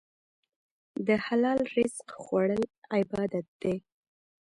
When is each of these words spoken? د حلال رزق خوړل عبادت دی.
د 1.07 1.09
حلال 1.25 1.59
رزق 1.75 2.07
خوړل 2.23 2.63
عبادت 2.97 3.47
دی. 3.61 3.75